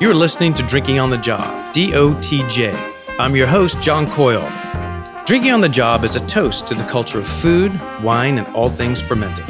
[0.00, 2.94] You're listening to Drinking on the Job, DOTJ.
[3.18, 4.48] I'm your host, John Coyle.
[5.26, 8.68] Drinking on the Job is a toast to the culture of food, wine, and all
[8.68, 9.44] things fermenting.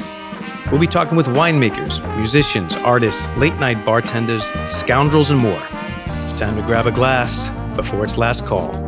[0.71, 5.63] We'll be talking with winemakers, musicians, artists, late night bartenders, scoundrels, and more.
[6.25, 8.88] It's time to grab a glass before its last call.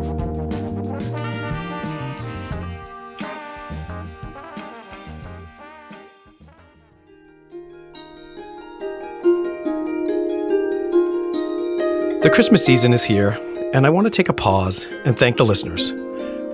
[12.22, 13.30] The Christmas season is here,
[13.72, 15.90] and I want to take a pause and thank the listeners.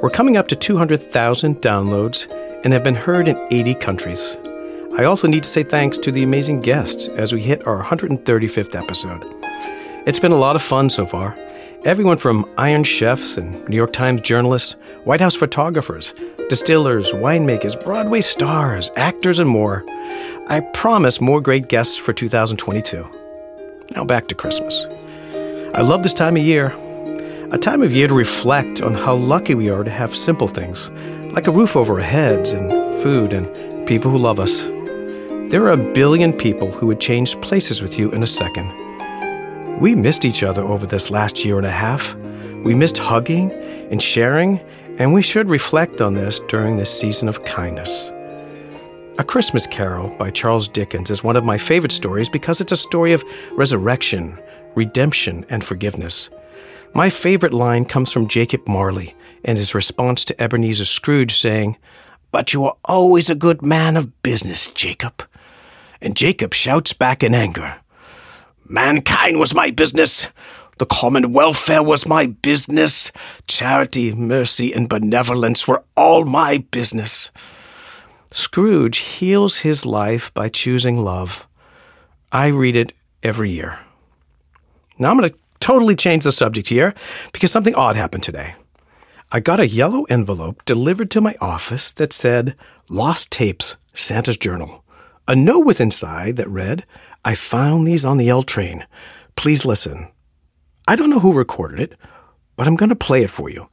[0.00, 4.36] We're coming up to 200,000 downloads and have been heard in 80 countries.
[4.96, 8.80] I also need to say thanks to the amazing guests as we hit our 135th
[8.80, 9.24] episode.
[10.06, 11.36] It's been a lot of fun so far.
[11.84, 16.14] Everyone from Iron Chefs and New York Times journalists, White House photographers,
[16.48, 19.84] distillers, winemakers, Broadway stars, actors, and more.
[20.46, 23.04] I promise more great guests for 2022.
[23.96, 24.86] Now back to Christmas.
[25.76, 26.68] I love this time of year.
[27.52, 30.90] A time of year to reflect on how lucky we are to have simple things,
[31.34, 32.70] like a roof over our heads and
[33.02, 34.62] food and people who love us.
[35.50, 38.72] There are a billion people who would change places with you in a second.
[39.78, 42.14] We missed each other over this last year and a half.
[42.64, 44.60] We missed hugging and sharing,
[44.98, 48.10] and we should reflect on this during this season of kindness.
[49.18, 52.76] A Christmas Carol by Charles Dickens is one of my favorite stories because it's a
[52.76, 54.38] story of resurrection,
[54.76, 56.30] redemption, and forgiveness.
[56.94, 61.76] My favorite line comes from Jacob Marley and his response to Ebenezer Scrooge saying,
[62.30, 65.26] But you are always a good man of business, Jacob.
[66.00, 67.76] And Jacob shouts back in anger,
[68.68, 70.28] Mankind was my business.
[70.78, 73.12] The common welfare was my business.
[73.46, 77.30] Charity, mercy, and benevolence were all my business.
[78.32, 81.46] Scrooge heals his life by choosing love.
[82.32, 83.78] I read it every year.
[84.98, 86.94] Now I'm going to totally change the subject here
[87.32, 88.54] because something odd happened today.
[89.32, 92.56] I got a yellow envelope delivered to my office that said,
[92.88, 94.84] Lost Tapes, Santa's Journal.
[95.26, 96.86] A note was inside that read,
[97.24, 98.86] I found these on the L train.
[99.34, 100.08] Please listen.
[100.86, 101.98] I don't know who recorded it,
[102.56, 103.68] but I'm going to play it for you.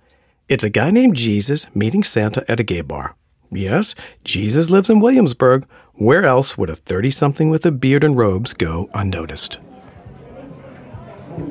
[0.49, 3.15] It's a guy named Jesus meeting Santa at a gay bar.
[3.51, 5.67] Yes, Jesus lives in Williamsburg.
[5.93, 9.59] Where else would a 30 something with a beard and robes go unnoticed?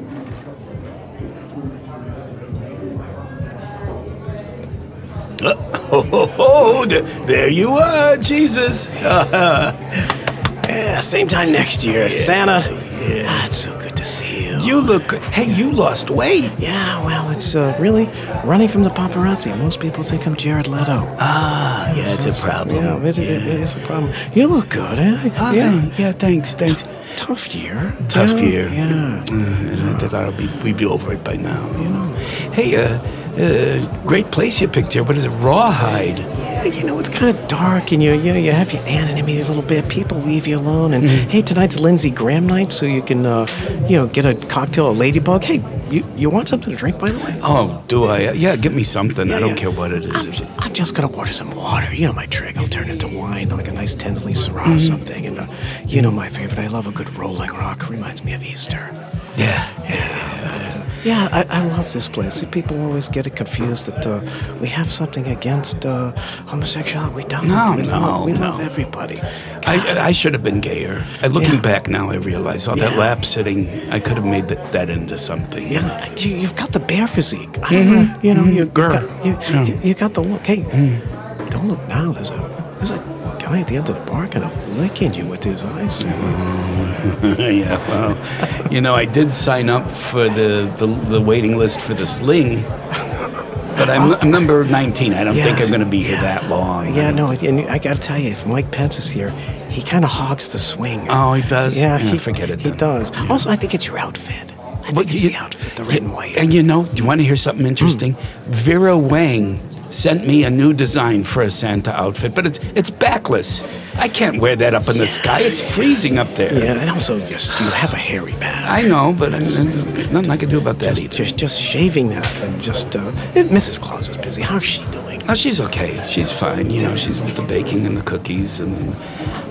[5.94, 6.87] Oh, ho, ho,
[7.26, 8.91] there you are, Jesus.
[9.03, 12.60] yeah, same time next year, yeah, Santa.
[13.06, 13.26] Yeah.
[13.28, 14.59] Ah, it's so good to see you.
[14.60, 15.22] You look good.
[15.25, 16.50] Hey, you lost weight.
[16.59, 18.06] Yeah, well, it's uh, really
[18.42, 19.54] running from the paparazzi.
[19.59, 21.06] Most people think I'm Jared Leto.
[21.21, 22.76] Ah, yeah, it's, it's a problem.
[22.76, 23.25] Yeah, it, yeah.
[23.25, 24.12] It, it is a problem.
[24.32, 25.31] You look good, eh?
[25.38, 25.91] Oh, yeah.
[25.98, 26.84] Yeah, thanks, thanks.
[27.17, 27.95] Tough year.
[28.09, 28.49] Tough yeah.
[28.49, 28.69] year.
[28.69, 29.25] Yeah.
[29.31, 32.06] Uh, I thought be, we'd be over it by now, you know.
[32.53, 32.99] Hey, uh,
[33.38, 35.03] uh, great place you picked here.
[35.03, 35.31] What is it?
[35.31, 36.19] Rawhide.
[36.19, 39.41] Yeah, you know it's kind of dark, and you you know you have your anonymity
[39.41, 39.88] a little bit.
[39.88, 41.31] People leave you alone, and mm-hmm.
[41.31, 43.47] hey, tonight's Lindsey Graham night, so you can uh,
[43.88, 45.44] you know get a cocktail, a ladybug.
[45.44, 47.41] Hey, you you want something to drink, by the way?
[47.42, 48.32] Oh, do I?
[48.32, 49.28] Yeah, get me something.
[49.28, 49.56] Yeah, I don't yeah.
[49.56, 50.41] care what it is.
[50.41, 51.92] I'm, I'm, just gonna order some water.
[51.94, 52.59] You know my trick.
[52.59, 54.76] I'll turn it to wine, like a nice Tinsley Syrah mm-hmm.
[54.76, 55.47] something, and uh,
[55.87, 56.59] you know my favorite.
[56.59, 57.88] I love a good Rolling Rock.
[57.88, 58.91] Reminds me of Easter.
[59.37, 59.88] Yeah, yeah.
[59.88, 60.62] yeah.
[61.05, 62.45] Yeah, I, I, love this place.
[62.53, 64.21] People always get it confused that uh,
[64.61, 66.13] we have something against uh,
[66.47, 67.17] homosexuality.
[67.17, 67.49] We don't.
[67.49, 68.41] No, we no, love, we no.
[68.41, 69.21] love everybody.
[69.67, 71.05] I, I, should have been gayer.
[71.29, 71.61] Looking yeah.
[71.61, 72.91] back now, I realize all yeah.
[72.91, 75.67] that lap sitting, I could have made that, that into something.
[75.67, 77.51] Yeah, you, have got the bear physique.
[77.51, 78.25] Mm-hmm.
[78.25, 78.57] You know, mm-hmm.
[78.57, 80.47] you, got, you, you, got the look.
[80.47, 81.51] Hey, mm.
[81.51, 82.13] don't look now.
[82.13, 83.12] There's a there's a
[83.53, 86.03] guy at the end of the park and I'm licking you with his eyes.
[86.05, 91.95] yeah, well, you know, I did sign up for the, the, the waiting list for
[91.95, 92.63] the sling.
[92.63, 95.13] But I'm, I'm number 19.
[95.13, 96.95] I don't yeah, think I'm going to be here that long.
[96.95, 99.31] Yeah, no, and I got to tell you, if Mike Pence is here,
[99.69, 101.09] he kind of hogs the swing.
[101.11, 101.77] Oh, he does?
[101.77, 102.60] Yeah, yeah he, forget it.
[102.60, 102.78] He then.
[102.78, 103.10] does.
[103.10, 103.27] Yeah.
[103.28, 104.53] Also, I think it's your outfit.
[104.84, 106.37] I think it's you, the outfit, the red and white.
[106.37, 108.15] And you know, do you want to hear something interesting?
[108.15, 108.47] Mm.
[108.47, 109.60] Vera Wang
[109.92, 113.62] sent me a new design for a Santa outfit, but it's it's backless.
[113.97, 115.41] I can't wear that up in the sky.
[115.41, 116.53] It's freezing up there.
[116.53, 118.68] Yeah, and also just you have a hairy back.
[118.68, 121.15] I know, but I there's nothing I can do about that just, either.
[121.15, 123.80] Just just shaving that and just uh, Mrs.
[123.80, 124.42] Claus is busy.
[124.42, 125.21] How's she doing?
[125.28, 126.03] Oh, she's okay.
[126.03, 126.71] She's fine.
[126.71, 128.97] You know, she's with the baking and the cookies, and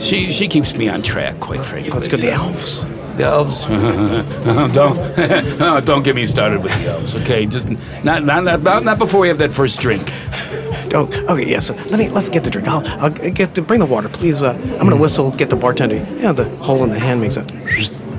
[0.02, 1.92] she she keeps me on track, quite frankly.
[1.92, 2.86] Let's go to the elves.
[3.18, 3.66] The elves?
[4.74, 7.46] don't don't get me started with the elves, okay?
[7.46, 7.70] Just
[8.04, 10.12] not not not, not before we have that first drink.
[10.94, 11.70] Oh, okay, yes.
[11.70, 12.68] Yeah, so let me let's get the drink.
[12.68, 14.44] I'll I'll get the, bring the water, please.
[14.44, 15.32] Uh, I'm gonna whistle.
[15.32, 15.96] Get the bartender.
[16.20, 17.46] Yeah, the hole in the hand makes a.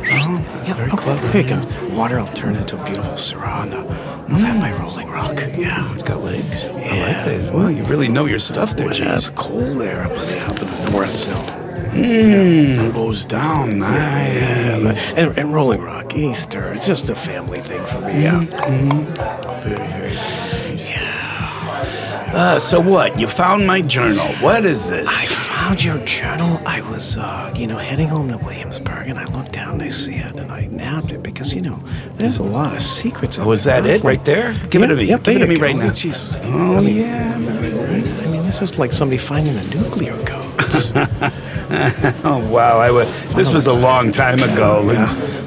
[0.02, 1.28] Yeah, very oh, clever.
[1.32, 1.94] Here you go.
[1.94, 3.64] Water, I'll turn into a beautiful Syrah.
[3.64, 5.38] and, uh, I'll have my rolling rock.
[5.54, 5.92] Yeah.
[5.92, 6.66] It's got legs.
[6.66, 6.80] I like
[7.26, 7.52] that.
[7.52, 9.28] Well, you really know your stuff there, Well, Cheese.
[9.28, 11.61] it's cold there up in the, up in the north, so.
[11.92, 13.78] Mmm, goes down.
[13.78, 15.12] Nice.
[15.12, 18.22] Yeah, and, and Rolling Rock, Easter, it's just a family thing for me.
[18.22, 18.40] Yeah.
[19.60, 20.90] Very, very nice.
[22.34, 23.20] Uh, so what?
[23.20, 24.26] You found my journal.
[24.36, 25.06] What is this?
[25.06, 26.62] I found your journal.
[26.64, 29.88] I was, uh, you know, heading home to Williamsburg, and I looked down and I
[29.90, 31.84] see it, and I nabbed it because, you know,
[32.14, 33.38] there's a lot of secrets.
[33.38, 34.54] Oh, is that it right there?
[34.70, 35.06] Give it to me.
[35.08, 35.90] Give it to me right now.
[35.90, 36.40] Jeez.
[36.44, 37.34] Oh, I mean, yeah.
[37.34, 40.92] I mean, this is like somebody finding the nuclear codes.
[42.24, 42.78] Oh, wow.
[42.78, 43.04] I wa-
[43.34, 44.82] this was a long time ago.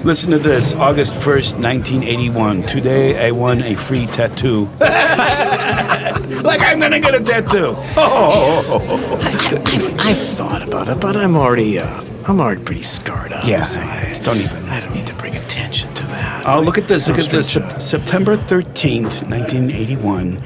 [0.03, 2.63] Listen to this August 1st, 1981.
[2.63, 4.65] Today I won a free tattoo.
[4.79, 7.75] like I'm going to get a tattoo.
[7.97, 9.17] Oh.
[9.65, 13.45] I've, I've thought about it, but I'm already, uh, I'm already pretty scarred up.
[13.45, 14.65] Yeah, so I, don't even.
[14.69, 16.47] I don't need to bring attention to that.
[16.47, 17.07] Oh, look at this.
[17.07, 17.51] Look at this.
[17.53, 20.41] Sep- September 13th, 1981.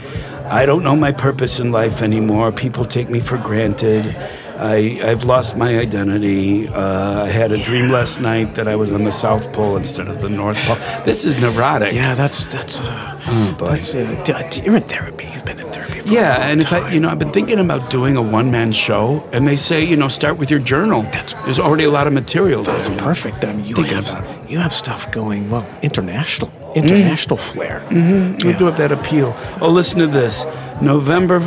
[0.45, 2.51] I don't know my purpose in life anymore.
[2.51, 4.15] People take me for granted.
[4.59, 6.67] I, I've lost my identity.
[6.67, 10.07] Uh, I had a dream last night that I was on the South Pole instead
[10.07, 10.75] of the North Pole.
[11.05, 11.93] This is neurotic.
[11.93, 12.81] Yeah, that's that's.
[12.81, 13.67] Uh, Oh, boy.
[13.67, 15.25] that's uh, d- you're in therapy.
[15.31, 15.99] You've been in therapy.
[15.99, 18.71] For a Yeah, and if I, you know, I've been thinking about doing a one-man
[18.71, 21.03] show, and they say, you know, start with your journal.
[21.03, 22.63] That's- There's already a lot of material.
[22.63, 22.75] there.
[22.75, 23.43] That's perfect.
[23.45, 27.81] I mean, you Thinking have you have stuff going well, international, international flair.
[27.89, 28.47] Mm-hmm.
[28.47, 29.35] We do have that appeal.
[29.61, 30.43] Oh, listen to this.
[30.81, 31.39] November,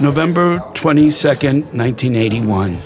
[0.00, 2.82] November twenty second, nineteen eighty one.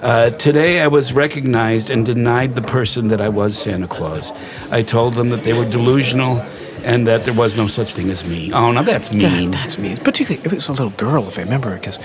[0.00, 4.32] Uh, today, I was recognized and denied the person that I was Santa Claus.
[4.70, 6.44] I told them that they were delusional
[6.84, 8.52] and that there was no such thing as me.
[8.52, 9.50] Oh, now that's That, mean.
[9.52, 9.96] that's me.
[9.96, 11.98] Particularly, it was a little girl, if I remember, because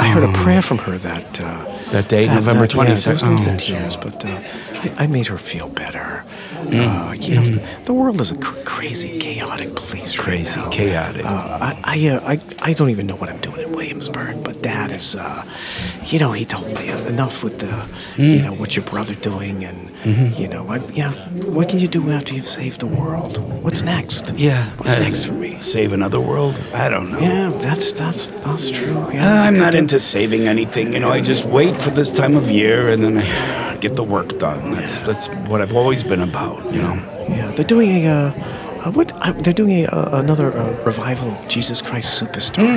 [0.00, 1.80] I heard a prayer from her that uh, Oh.
[1.92, 3.04] That day, November that- yeah, 22nd.
[3.04, 4.28] there was no Oh, tears, but uh,
[4.98, 6.24] I, I made her feel better.
[6.64, 7.10] Mm.
[7.10, 10.16] Uh, you know, the, the world is a cr- crazy, chaotic place.
[10.18, 10.70] right Crazy, now.
[10.70, 11.24] chaotic.
[11.24, 12.40] Uh, I, I, uh, I,
[12.70, 15.44] I don't even know what I'm doing in Williamsburg, but Dad is, uh,
[16.06, 17.66] you know, he told me enough with the,
[18.16, 18.36] Mm.
[18.36, 20.40] you know, what's your brother doing, and Mm-hmm.
[20.40, 21.12] you know, I, yeah,
[21.56, 23.36] what can you do after you've saved the world?
[23.62, 24.32] What's next?
[24.36, 24.70] yeah.
[24.78, 25.58] what's uh, next for me?
[25.60, 26.54] Save another world?
[26.74, 27.18] I don't know.
[27.20, 28.98] Yeah, that's that's that's true.
[28.98, 30.92] Uh, Yeah, I'm not into saving anything.
[30.94, 34.04] You know, I just wait for this time of year and then I get the
[34.16, 34.72] work done.
[34.76, 36.60] That's that's what I've always been about.
[36.74, 36.96] You know.
[37.28, 38.08] Yeah, they're doing a.
[38.08, 38.32] Uh,
[38.84, 42.68] uh, what uh, they're doing a uh, another uh, revival of Jesus Christ Superstar.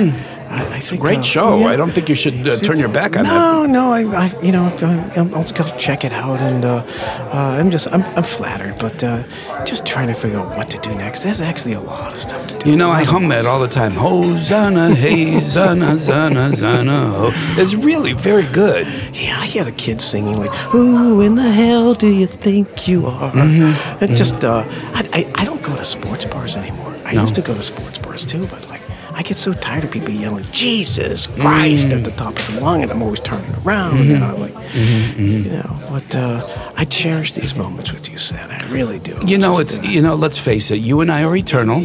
[0.50, 1.00] I, I think.
[1.00, 1.58] Great uh, show.
[1.58, 1.66] yeah.
[1.66, 3.28] I don't think you should, uh, turn your back on it.
[3.28, 6.84] no, No, I, I, you know, I, I'll go check it out, and uh,
[7.32, 9.22] uh, I'm just, I'm, I'm flattered, but uh,
[9.64, 11.22] just trying to figure out what to do next.
[11.22, 12.70] There's actually a lot of stuff to do.
[12.70, 13.92] You know, I hum that all the time.
[13.92, 17.30] Hosanna, hey, zana, zana, zana.
[17.58, 18.86] It's really very good.
[19.12, 23.06] Yeah, I hear the kids singing like, "Who in the hell do you think you
[23.06, 24.04] are?" Mm-hmm.
[24.04, 24.64] It just, uh,
[24.94, 26.94] I, I, I don't go to sports bars anymore.
[27.04, 27.22] I No.
[27.22, 28.77] used to go to sports bars too, but like,
[29.18, 32.82] I get so tired of people yelling "Jesus Christ" at the top of the lung,
[32.82, 35.22] and I'm always turning around, and I'm like, Mm-hmm.
[35.22, 35.80] you know.
[35.90, 38.54] But uh, I cherish these moments with you, Santa.
[38.64, 39.18] I really do.
[39.26, 40.14] You know, Just, it's uh, you know.
[40.14, 40.76] Let's face it.
[40.76, 41.80] You and I are eternal.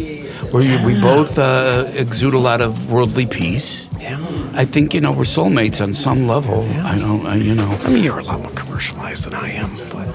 [0.53, 3.87] We we both uh, exude a lot of worldly peace.
[3.99, 4.19] yeah.
[4.55, 6.65] I think you know we're soulmates on some level.
[6.67, 6.85] Yeah.
[6.93, 7.25] I don't.
[7.25, 7.71] I, you know.
[7.85, 10.07] I mean, you're a lot more commercialized than I am, but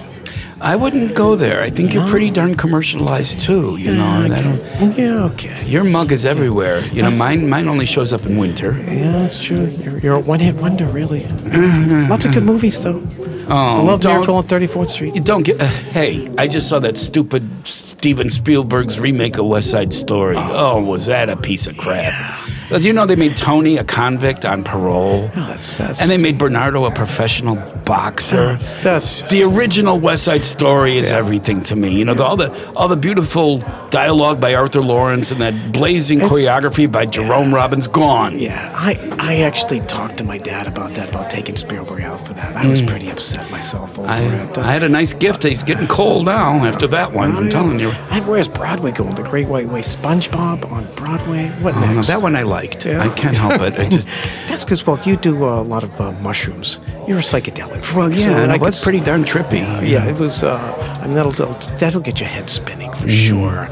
[0.60, 1.62] I wouldn't go there.
[1.62, 3.76] I think you're pretty darn commercialized too.
[3.76, 5.64] You know, and I don't, yeah, okay.
[5.66, 6.80] your mug is everywhere.
[6.86, 8.72] You know, That's- mine mine only shows up in winter.
[8.78, 9.66] Yeah, that's true.
[9.66, 11.26] You're, you're a one-hit wonder, really.
[12.08, 13.02] Lots of good movies, though.
[13.48, 15.14] Oh, I love don't- Miracle on 34th Street.
[15.14, 15.62] You don't get.
[15.62, 20.34] Uh, hey, I just saw that stupid Steven Spielberg's remake of West Side Story.
[20.36, 22.12] Oh, was that a piece of crap?
[22.70, 26.00] But you know they made Tony a convict on parole, Oh, that's that's.
[26.00, 28.52] and they made Bernardo a professional boxer.
[28.52, 31.96] that's, that's The original West Side Story is everything to me.
[31.98, 33.58] You know, the, all the all the beautiful
[33.90, 38.38] dialogue by Arthur Laurents and that blazing It's- choreography by Jerome Robbins gone.
[38.38, 38.72] yeah.
[38.76, 42.54] I I actually talked to my dad about that, about taking Spielberg out for that.
[42.56, 42.88] I was mm.
[42.88, 44.58] pretty upset myself over I, it.
[44.58, 45.42] I had a nice gift.
[45.44, 47.34] He's getting cold now after that one.
[47.36, 47.90] I'm telling you.
[48.10, 49.14] I, where's Broadway going?
[49.14, 49.80] The Great White Way.
[49.80, 51.48] SpongeBob on Broadway.
[51.62, 52.84] What Oh, no, that one I liked.
[52.86, 53.02] Yeah.
[53.06, 53.74] I can't help it.
[53.78, 54.08] I just
[54.48, 56.80] That's because well, you do uh, a lot of uh, mushrooms.
[57.06, 57.82] You're a psychedelic.
[57.96, 59.60] well, so yeah, and I it was pretty darn trippy.
[59.94, 60.42] Yeah, it was.
[60.42, 60.56] Uh,
[61.02, 61.32] I mean, that'll,
[61.78, 63.28] that'll get your head spinning for Mm-hmm.
[63.28, 63.62] sure.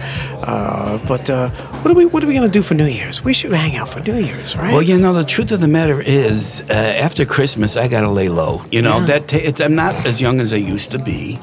[0.53, 1.49] Uh, but uh,
[1.83, 3.25] what are we what are we gonna do for New Year's?
[3.25, 4.73] We should hang out for New Year's, right?
[4.73, 6.73] Well, you know, the truth of the matter is, uh,
[7.07, 8.63] after Christmas, I gotta lay low.
[8.71, 9.19] You know Yeah.
[9.21, 11.39] that I'm not as young as I used to be,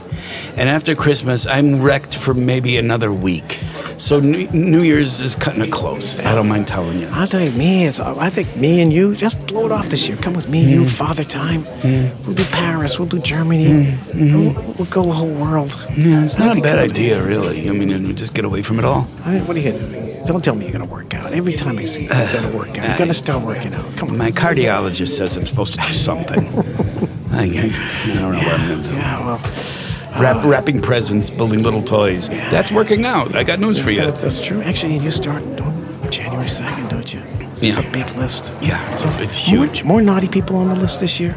[0.55, 3.59] and after Christmas, I'm wrecked for maybe another week.
[4.03, 6.19] So New, New Year's is cutting it close.
[6.19, 7.07] I don't mind telling you.
[7.13, 10.09] I'll tell you, me, it's, I think me and you, just blow it off this
[10.09, 10.17] year.
[10.17, 10.87] Come with me, you, mm-hmm.
[10.87, 11.63] Father Time.
[11.63, 12.25] Mm-hmm.
[12.25, 14.33] We'll do Paris, we'll do Germany, mm-hmm.
[14.33, 15.81] we'll, we'll go the whole world.
[15.95, 17.69] Yeah, it's not a bad idea, really.
[17.69, 19.07] I mean, and just get away from it all.
[19.23, 20.25] I mean, what are you gonna do?
[20.25, 21.31] Don't tell me you're gonna work out.
[21.31, 22.85] Every time I see you, you're gonna work out.
[22.85, 23.95] You're gonna start working out.
[23.95, 24.17] Come on.
[24.17, 26.45] My cardiologist says I'm supposed to do something.
[27.31, 28.95] I, I don't know what I'm going to do.
[28.95, 29.82] Yeah, well,
[30.19, 32.29] Wrap, wrapping presents, building little toys.
[32.29, 33.35] That's working out.
[33.35, 34.01] I got news for you.
[34.01, 34.61] that, that's true.
[34.61, 37.21] Actually, you start on January 2nd, don't you?
[37.61, 38.53] It's a big list.
[38.61, 39.83] Yeah, it's, it's huge.
[39.83, 41.35] more naughty people on the list this year.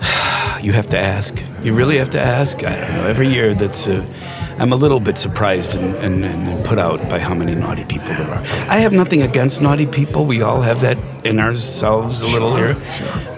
[0.62, 1.42] You have to ask.
[1.62, 2.62] You really have to ask.
[2.64, 3.06] I don't know.
[3.06, 3.88] Every year, that's.
[3.88, 4.04] Uh,
[4.58, 8.08] I'm a little bit surprised and, and, and put out by how many naughty people
[8.08, 8.42] there are.
[8.68, 10.26] I have nothing against naughty people.
[10.26, 12.76] We all have that in ourselves a little here.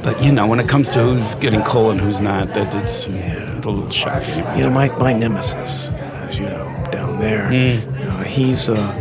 [0.02, 3.06] But you know, when it comes to who's getting coal and who's not, that it's,
[3.06, 4.38] it's a little shocking.
[4.56, 7.98] You know, my, my nemesis, as you know, down there, Hmm.
[7.98, 8.92] you know, he's uh,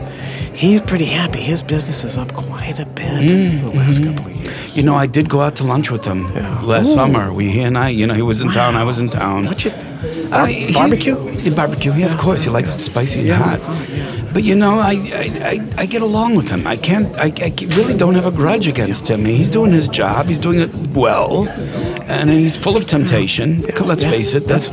[0.54, 1.40] he's pretty happy.
[1.42, 4.78] His business is up quite a bit in the last couple of years.
[4.78, 6.62] You know, I did go out to lunch with him Yeah.
[6.62, 6.94] last Ooh.
[6.94, 7.34] summer.
[7.34, 9.46] We, he and I, you know, he was in town, I was in town.
[9.48, 9.72] What you?
[10.32, 11.18] Uh, he- barbecue?
[11.38, 12.44] he- barbecue, yeah, of course.
[12.44, 13.36] He likes it spicy and Yeah.
[13.38, 13.60] hot.
[13.64, 14.21] Oh, yeah.
[14.34, 15.30] But you know, I, I,
[15.78, 16.66] I, I get along with him.
[16.66, 17.14] I can't.
[17.18, 19.26] I, I really don't have a grudge against him.
[19.26, 20.28] He's doing his job.
[20.28, 21.48] He's doing it well,
[22.08, 23.62] and he's full of temptation.
[23.62, 24.48] Let's face it.
[24.48, 24.70] That's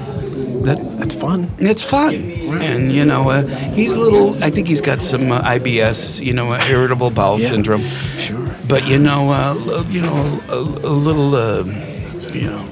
[0.67, 0.79] that.
[0.99, 1.50] That's fun.
[1.59, 2.15] It's fun,
[2.62, 4.43] and you know, uh, he's a little.
[4.45, 6.25] I think he's got some uh, IBS.
[6.25, 7.49] You know, uh, irritable bowel Yeah.
[7.49, 7.83] syndrome.
[8.19, 8.49] Sure.
[8.69, 9.55] But you know, uh,
[9.88, 11.65] you know, a, a little, uh,
[12.33, 12.62] you know,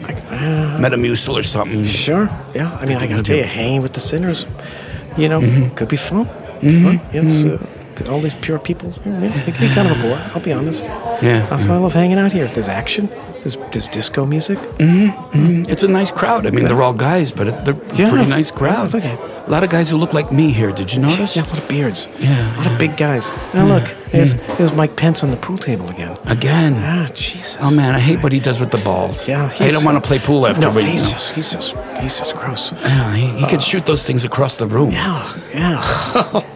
[0.79, 1.85] Metamucil or something.
[1.85, 2.29] Sure.
[2.55, 2.71] Yeah.
[2.81, 4.47] I mean, I gotta tell you, hanging with the sinners,
[5.17, 5.75] you know, Mm-hmm.
[5.75, 6.29] could be fun.
[6.61, 7.01] Fun.
[7.13, 8.93] It's uh, all these pure people.
[9.05, 10.19] Yeah, they can be kind of a bore.
[10.35, 10.85] I'll be honest.
[10.85, 11.43] Yeah.
[11.49, 12.47] That's why I love hanging out here.
[12.49, 13.09] There's action.
[13.55, 14.59] There's disco music.
[14.59, 15.71] Mm-hmm, mm-hmm.
[15.71, 16.47] It's a nice crowd.
[16.47, 18.11] I mean, they're all guys, but it, they're a Yeah.
[18.11, 18.93] pretty nice crowd.
[18.93, 19.19] Yeah, okay.
[19.47, 20.73] A lot of guys who look like me here.
[20.73, 21.37] Did you notice?
[21.37, 22.09] Yeah, a lot of beards.
[22.19, 23.31] Yeah, A lot of big guys.
[23.55, 24.57] Now look, there's, mm.
[24.59, 26.19] there's Mike Pence on the pool table again.
[26.27, 26.75] Again.
[26.79, 27.57] Ah, Jesus.
[27.61, 29.29] Oh man, I hate what he does with the balls.
[29.29, 30.83] Yeah, I don't want to play pool after No, we.
[30.83, 32.73] he's just, he's just, he's just gross.
[32.73, 34.91] Yeah, he, he could uh, shoot those things across the room.
[34.91, 36.43] Yeah, yeah.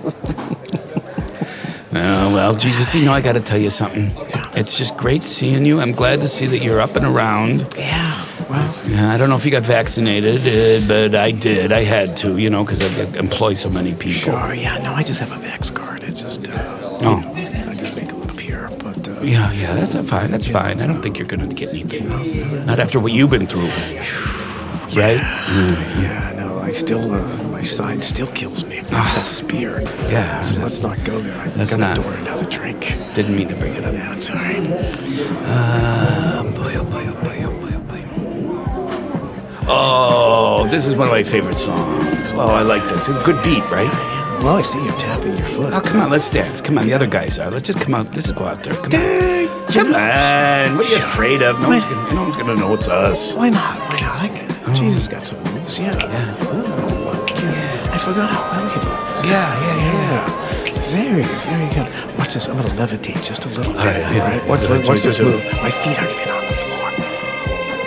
[1.93, 4.13] Oh, well, Jesus, you know, I got to tell you something.
[4.55, 5.81] It's just great seeing you.
[5.81, 7.73] I'm glad to see that you're up and around.
[7.77, 8.27] yeah.
[8.49, 11.73] Well, Yeah, I don't know if you got vaccinated, uh, but I did.
[11.73, 14.33] I had to, you know, because I employ so many people.
[14.33, 14.55] sure.
[14.55, 14.79] Yeah.
[14.79, 16.03] No, I just have a Vax card.
[16.03, 16.53] It's just, uh,
[17.03, 17.19] Oh.
[17.37, 18.69] you know, I just make them appear.
[18.83, 20.33] But uh, Yeah, yeah, that's fine.
[20.33, 20.81] That's fine.
[20.81, 22.09] I don't think you're going to get anything.
[22.67, 23.69] Not after what you've been through.
[25.01, 25.21] Right?
[25.23, 28.81] yeah, no, I still, uh, my side still kills me.
[28.81, 29.81] that spear.
[30.09, 30.41] Yeah.
[30.43, 31.37] So let's not go there.
[31.37, 32.05] I'm Let's gonna not.
[32.05, 32.81] order another drink.
[33.15, 33.93] Didn't mean to bring it up.
[33.93, 34.61] Yeah, it's all right.
[35.47, 39.67] Uh, boy, oh boy, oh boy, oh boy, oh boy.
[39.69, 42.33] Oh, this is one of my favorite songs.
[42.33, 43.09] Oh, I like this.
[43.09, 43.91] It's a good beat, right?
[44.43, 45.73] Well, I see you tapping your foot.
[45.75, 46.61] Oh, come on, let's dance.
[46.61, 47.51] Come on, the other guys are.
[47.51, 48.07] Let's just come out.
[48.15, 48.75] Let's just go out there.
[48.75, 49.67] Come on.
[49.73, 50.77] Come on.
[50.77, 51.61] What are you afraid of?
[51.61, 53.33] No one's gonna, no one's gonna know it's us.
[53.35, 53.79] Why not?
[53.79, 54.31] Why not?
[54.31, 55.79] I, Jesus got some moves.
[55.79, 55.97] Yeah.
[56.01, 59.27] Oh, I forgot how well he moves.
[59.27, 59.77] Yeah, yeah,
[60.13, 60.47] Yeah.
[60.91, 62.19] Very, very good.
[62.19, 62.49] Watch this.
[62.49, 63.81] I'm gonna levitate just a little bit.
[63.81, 64.23] All right, yeah.
[64.23, 64.47] All right.
[64.47, 65.43] Watch, what watch this move.
[65.63, 66.91] My feet aren't even on the floor.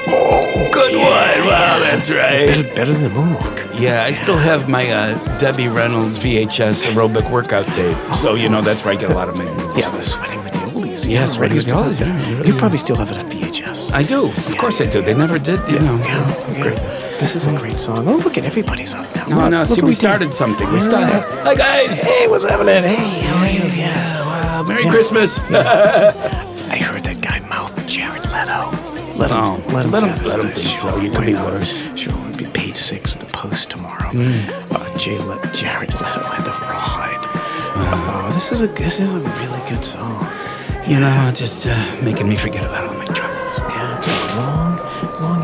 [0.07, 1.47] Oh, Good one.
[1.47, 2.47] Wow, that's right.
[2.47, 3.79] Better, better than the moonwalk.
[3.79, 7.97] Yeah, I still have my uh, Debbie Reynolds VHS aerobic workout tape.
[8.13, 9.77] So, you know, that's where I get a lot of my moves.
[9.77, 11.05] Yeah, the sweating with the oldies.
[11.05, 12.45] Yeah, Yeah, sweating with the oldies, have yeah, that.
[12.47, 13.29] you You, probably still have it on
[13.61, 14.25] I do.
[14.29, 15.01] Of course I do.
[15.03, 15.97] They never did, you know.
[15.97, 16.61] yeah, yeah.
[16.63, 16.77] Great.
[17.19, 18.07] This is a great song.
[18.07, 19.27] Oh, look at everybody's up now.
[19.27, 20.67] No, Look, no, look see, we started something.
[20.71, 20.89] We Yeah.
[20.89, 21.21] started.
[21.43, 22.01] Hi, guys.
[22.01, 22.83] Hey, what's happening?
[22.83, 23.63] Hey, how are you?
[23.77, 24.25] Yeah.
[24.25, 24.89] Wow, Merry Yeah.
[24.91, 25.39] Christmas.
[25.49, 28.71] I heard that guy mouth Jared Leto.
[29.15, 30.97] Let him, Oh, let him, let him- let him think Sure, so.
[30.99, 31.85] You could be worse.
[31.95, 34.09] Sure, it'll be page six in the Post tomorrow.
[34.09, 34.73] Hmm.
[34.73, 37.19] Uh, Jay Le- Jared Leto had the rawhide.
[37.75, 40.27] Oh, this is a this is a really good song.
[40.85, 43.32] you know, just uh, making me forget about all my troubles.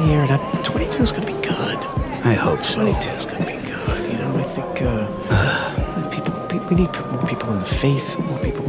[0.10, 0.22] Year.
[0.30, 1.78] And 22 is gonna be good.
[2.26, 2.82] I hope so.
[2.82, 4.12] 22 is gonna be good.
[4.12, 6.34] You know, I think uh, people
[6.70, 8.66] we need more people in the faith, more people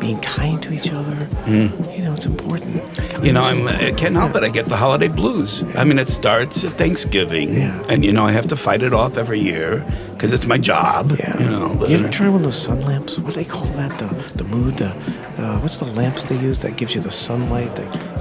[0.00, 1.28] being kind to each other.
[1.46, 2.82] You know, it's important.
[3.24, 4.42] You know, I'm, I can't help it.
[4.44, 5.62] I get the holiday blues.
[5.74, 7.82] I mean, it starts at Thanksgiving, Yeah.
[7.88, 11.16] and you know, I have to fight it off every year because it's my job.
[11.18, 11.38] Yeah.
[11.42, 13.18] You know, but, you ever try one of those sun lamps?
[13.18, 13.96] What do they call that?
[13.98, 14.74] The the mood.
[14.76, 14.90] The
[15.38, 17.72] uh, what's the lamps they use that gives you the sunlight?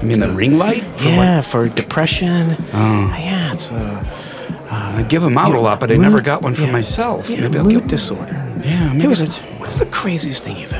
[0.01, 0.84] You mean the ring light?
[0.97, 2.55] For yeah, for depression.
[2.73, 3.15] Oh.
[3.17, 4.05] Yeah, it's a.
[4.71, 6.71] I give them out a lot, but I mood- never got one for yeah.
[6.71, 7.29] myself.
[7.29, 7.87] Yeah, maybe I'll mood give.
[7.87, 8.41] disorder.
[8.63, 10.73] Yeah, maybe what's the craziest thing you've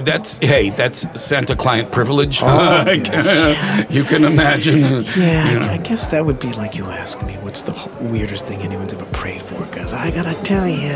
[0.00, 2.40] that's hey, that's Santa client privilege.
[2.42, 2.90] Oh,
[3.90, 4.84] you can imagine.
[4.84, 5.66] uh, Yeah, you know.
[5.66, 8.92] I, I guess that would be like you ask me, what's the weirdest thing anyone's
[8.94, 9.58] ever prayed for?
[9.60, 10.94] Because I gotta tell you,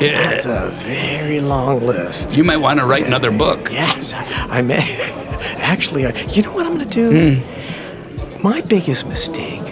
[0.00, 2.36] that's a very long list.
[2.36, 3.70] You might want to write another book.
[3.70, 4.82] Yes, I may.
[5.58, 7.36] Actually, I, you know what I'm gonna do?
[7.36, 8.42] Hmm.
[8.42, 9.62] My biggest mistake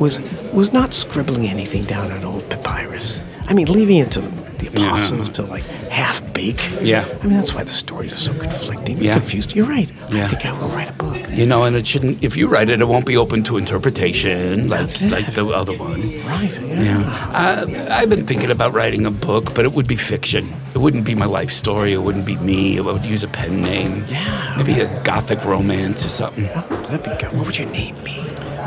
[0.00, 0.20] was
[0.52, 3.22] was not scribbling anything down on old papyrus.
[3.48, 4.28] I mean, leaving it to the,
[4.58, 6.70] the apostles to like half bake.
[6.82, 7.04] Yeah.
[7.22, 9.14] I mean, that's why the stories are so conflicting, Yeah.
[9.14, 9.54] confused.
[9.54, 9.90] You're right.
[10.10, 10.24] Yeah.
[10.24, 11.16] I think I will write a book.
[11.30, 12.22] You know, and it shouldn't.
[12.24, 15.12] If you write it, it won't be open to interpretation like That's it.
[15.12, 16.02] like the other one.
[16.26, 16.52] Right.
[16.62, 16.82] Yeah.
[16.82, 20.52] Yeah, uh, I've been thinking about writing a book, but it would be fiction.
[20.74, 21.92] It wouldn't be my life story.
[21.92, 22.78] It wouldn't be me.
[22.78, 24.04] I would use a pen name.
[24.08, 24.54] Yeah.
[24.56, 26.48] maybe a gothic romance or something.
[26.54, 27.36] Oh, that'd be good.
[27.36, 28.16] What would your name be?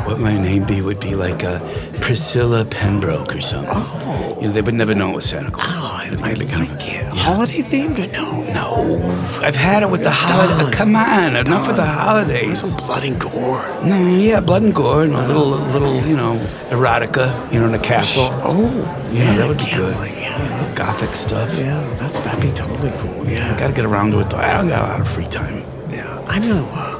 [0.06, 1.60] What my name be would be like uh,
[2.00, 3.70] Priscilla Pembroke or something.
[3.72, 4.38] Oh.
[4.40, 5.68] You know, they would never know it was Santa Claus.
[5.84, 7.06] Oh, I It'd like, be kind of a- it.
[7.16, 8.42] Holiday themed or no?
[8.52, 9.08] No,
[9.42, 10.70] I've had it with the holiday.
[10.76, 12.60] Come on, enough with the holidays.
[12.60, 13.64] Some blood and gore.
[13.84, 16.36] No, yeah, blood and gore and a little, little, you know,
[16.70, 18.28] erotica, you know, in a castle.
[18.42, 18.68] Oh,
[19.12, 19.94] Yeah, that would be good.
[20.18, 21.56] Yeah, Gothic stuff.
[21.56, 23.28] yeah, that's that'd be totally cool.
[23.28, 24.38] Yeah, I gotta get around to it though.
[24.38, 25.62] I don't got a lot of free time.
[25.90, 26.18] yeah.
[26.26, 26.64] I'm gonna.
[26.64, 26.98] Uh,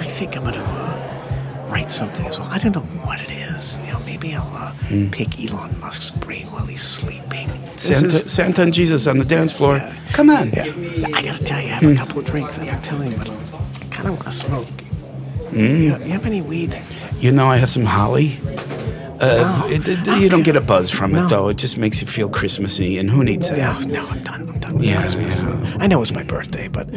[0.00, 0.79] I think I'm gonna uh,
[1.70, 2.48] write something as well.
[2.50, 3.78] I don't know what it is.
[3.86, 5.08] You know, maybe I'll uh, hmm.
[5.10, 7.48] pick Elon Musk's brain while he's sleeping.
[7.76, 9.80] Santa, is- Santa and Jesus on the dance floor.
[10.12, 10.50] Come on.
[10.50, 10.64] yeah,
[11.14, 11.96] I gotta tell you, I have a hmm.
[11.96, 12.58] couple of drinks.
[12.58, 14.68] and I'm telling you, but I kind of want to smoke.
[15.50, 15.58] Hmm.
[15.58, 16.80] You, you have any weed?
[17.18, 18.38] You know, I have some holly.
[19.20, 21.24] Uh, it, it- you don't get a buzz from No.
[21.26, 21.48] it though.
[21.48, 23.58] It just makes you feel Christmassy, and who needs that?
[23.58, 24.48] Yeah, no, I'm done.
[24.48, 25.42] I'm done with Yeah, Christmas.
[25.42, 25.76] yeah.
[25.80, 26.88] I know it's my birthday, but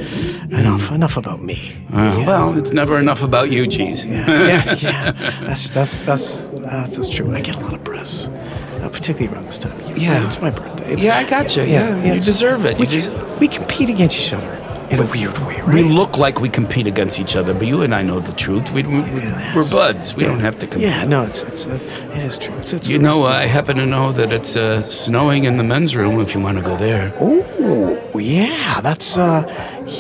[0.51, 1.75] enough, enough about me.
[1.91, 4.05] Uh, Well, it's never enough about you, geez.
[4.05, 5.11] yeah, yeah.
[5.41, 7.35] That's that's that's uh, that's true.
[7.35, 9.73] I get a lot of press, uh, particularly around this time.
[9.79, 9.97] of year.
[10.11, 10.25] Yeah.
[10.25, 10.83] it's my birthday.
[10.93, 11.65] It's- Yeah, I got gotcha.
[11.65, 11.73] You.
[11.73, 12.77] Yeah, you deserve it.
[12.77, 14.57] We, You we compete against each other
[14.89, 15.73] in a weird way, right?
[15.73, 18.71] We look like we compete against each other, but you and I know the truth.
[18.71, 20.15] We, we, Yeah, we're buds.
[20.15, 20.29] We yeah.
[20.29, 20.89] don't have to compete.
[20.89, 21.73] Yeah, no, it's it's uh,
[22.13, 22.55] it is true.
[22.57, 25.95] It's, it's You know, I happen to know that it's uh, snowing in the men's
[25.95, 27.13] room if you want to go there.
[27.19, 29.43] Oh, yeah, that's uh,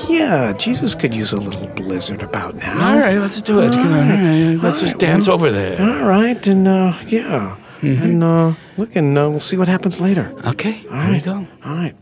[0.09, 0.53] yeah.
[0.53, 2.91] Jesus could use a little blizzard about now.
[2.93, 3.73] All right, let's do it.
[3.73, 5.81] Come on, all right, let's All just right, dance well- over there.
[5.81, 8.01] All right, and uh, yeah, Mm-hmm.
[8.03, 10.33] and uh, look, and uh, we'll see what happens later.
[10.47, 11.45] Okay, All we go.
[11.65, 11.93] All right.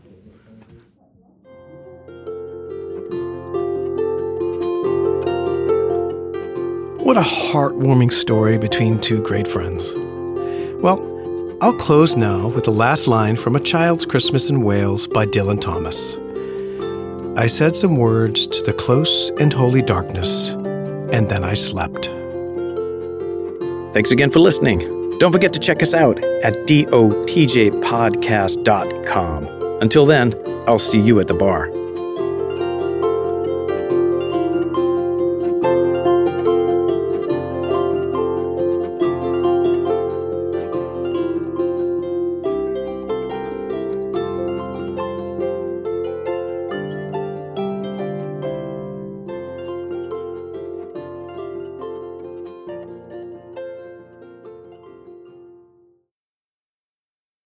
[7.02, 9.92] What a heartwarming story between two great friends.
[10.80, 11.00] Well,
[11.60, 15.60] I'll close now with the last line from A Child's Christmas in Wales by Dylan
[15.60, 16.16] Thomas.
[17.36, 22.06] I said some words to the close and holy darkness, and then I slept.
[23.92, 25.18] Thanks again for listening.
[25.18, 29.46] Don't forget to check us out at dotjpodcast.com.
[29.82, 30.34] Until then,
[30.68, 31.81] I'll see you at the bar.